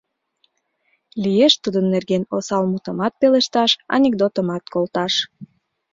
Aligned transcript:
Лиеш 1.23 1.53
Тудын 1.63 1.85
нерген 1.93 2.23
осал 2.35 2.63
мутымат 2.71 3.13
пелешташ, 3.19 3.71
анекдотымат 3.95 4.63
колташ. 4.73 5.13